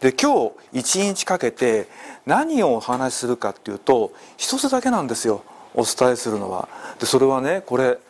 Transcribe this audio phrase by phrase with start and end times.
[0.00, 1.88] で今日一日かけて
[2.26, 5.42] 何をお話しするかっていうと一つだけなんですよ。
[5.74, 6.68] お伝えするのは。
[6.98, 8.00] でそれはねこれこ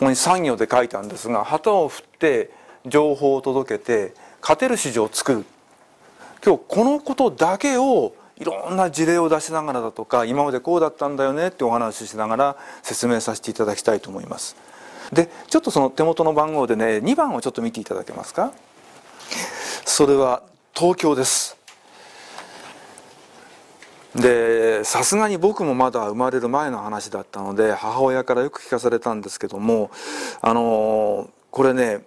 [0.00, 2.50] こに産業で書いたんですが旗を振って
[2.86, 5.44] 情報を届けて勝てる市場を作る。
[6.44, 14.56] 今日このことだけをいろんな事例を出しながらだとか今までこうだったんだよねってお話ししながら説明させていただきたいと思います。
[15.12, 18.52] でちょっとその手元の番号でね2番をちょっと見ていただけますか。
[19.84, 20.42] それは
[20.76, 21.56] 東京です。
[24.16, 29.90] でさすがに僕もまだ生まれる前の話だったので母親からよく聞かされたんですけども
[30.40, 32.02] あのこれね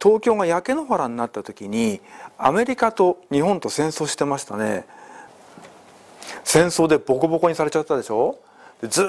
[0.00, 2.00] 東京が焼け野原になった時に
[2.38, 4.84] アメリカと日本と戦争してましたね。
[6.44, 8.38] 戦争でボコボコにされちゃったでしょ？
[8.82, 9.02] ず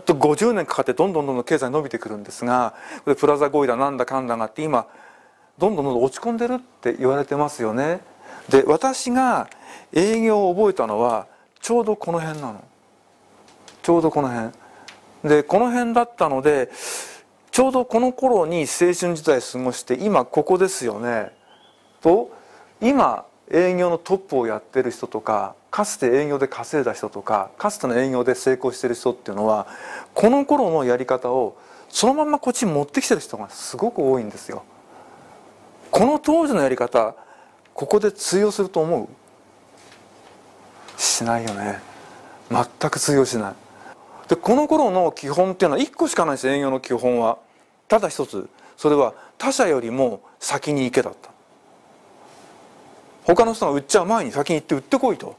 [0.00, 2.74] っと50年かかってどんどんどんどん経済伸びてくるんですが
[3.18, 4.88] プラザ合意だなんだかんだがって今
[5.58, 8.00] どんどんどんどん落ち込んでるって言われてますよね。
[8.48, 9.48] で私が
[9.92, 11.26] 営業を覚えたのは
[11.60, 12.64] ちょうどこの辺なの。
[13.82, 14.52] ちょうどこの辺。
[15.24, 16.70] でこの辺だったので
[17.50, 21.32] ちょうどこの頃に青春時代過ごして今ここですよね。
[22.00, 22.30] と
[22.80, 29.66] 今営業のトップをやってる人とかかつて営業で稼いだ人とかかつての営業で成功してる人っていうのは
[30.14, 31.56] この頃のやり方を
[31.88, 34.62] そのままこっちに持ってきてる人がすごく多いんですよ。
[35.90, 37.14] この当時のやり方
[37.78, 39.08] ここで通用すると思う？
[41.00, 41.78] しないよね。
[42.50, 43.54] 全く通用しない。
[44.26, 47.38] でこの頃の基本っていうのは1個しかないです営業の基本は。
[47.86, 48.48] ただ一つ。
[48.76, 51.30] それは他社よりも先に行けだった。
[53.22, 55.36] 他の人が売っちゃう前に先に行って売ってこいと。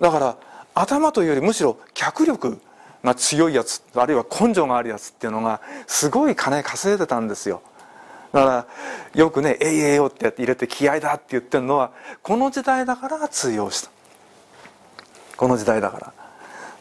[0.00, 0.36] だから
[0.74, 2.58] 頭というよりむしろ脚力
[3.04, 7.60] が強いやつあるいは根性があるやつっていうのがすごい金稼いでたんですよ。
[8.36, 8.66] だから
[9.14, 11.92] よくね「えいえいよ」ってやって入れて気合だって言ってるのは
[12.22, 13.90] この時代だから通用した。
[15.38, 16.12] この時代だから。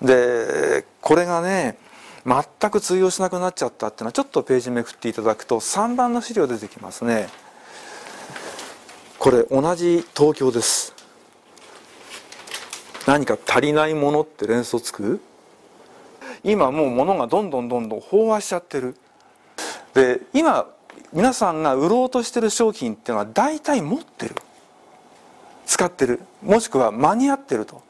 [0.02, 1.78] でこれがね
[2.26, 7.30] 全く通用しなくなっちゃったっていうのはちょっとページめくっていただくと3番の資料出てきますね。
[9.18, 10.94] これ同じ東京です。
[13.08, 15.22] 何か足りないものって連想つく？
[16.44, 18.98] 今もう物がどんどんどんどん飽和しちゃってる。
[19.94, 20.68] で今
[21.14, 24.36] 皆さんが売ろうとしてる商品っていうのは大体持ってる。
[25.66, 26.22] 使ってる。
[26.44, 27.82] もしくは間に合ってると。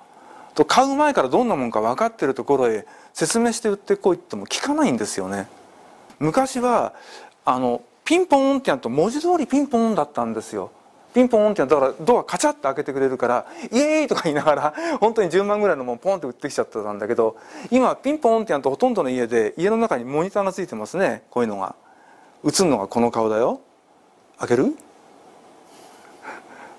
[0.53, 5.47] と買う前からどんなもんか分かってるところへ説明して売ってこいっても聞かないんですよね。
[6.19, 6.93] 昔は
[7.43, 10.71] あのピンポンってやると文字通りピンポンだったんですよ。
[11.13, 17.37] ピンポンってやだからドアカチャッと開けてくれるからイエーイとか言いながら 本当に10万ぐらいのもんポンって売ってきちゃってたんだけど
[17.71, 21.75] 今ピンポンってやるとほとんどの家で家の中にモニターがついてますねこういうのが。
[22.45, 23.59] 映るのがこの顔だよ。
[24.37, 24.75] 開ける？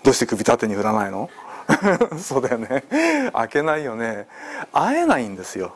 [0.05, 1.29] どうして首縦に振らないの？
[2.19, 2.85] そうだよね。
[3.33, 4.29] 開けないよね。
[4.73, 5.75] 会えないんですよ。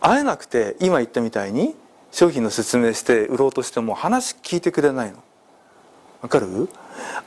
[0.00, 1.76] 会えなくて今言ったみたいに
[2.10, 5.18] 商品の説明して売ろうとしても話聞いてくれないの。
[6.22, 6.68] わかる？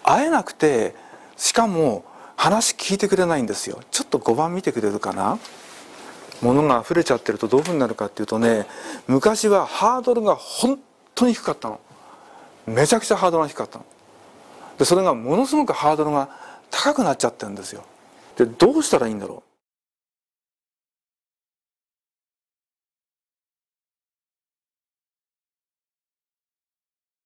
[0.04, 0.94] 会えなくて
[1.38, 2.04] しかも
[2.36, 3.80] 話聞いてくれないんですよ。
[3.92, 5.40] ちょっと5番見てくれるかな？
[6.42, 8.66] 物が溢れちゃってるとどういうふうになるかっていうとね
[9.08, 10.80] 昔はハードルが本
[11.22, 11.80] 当に低かったの。
[12.68, 13.86] めちゃくちゃハードルが低かったの。
[14.78, 16.30] でそれがものすごくハードルが
[16.70, 17.84] 高くなっちゃってるんですよ。
[18.38, 19.51] でどうしたらいいんだろう。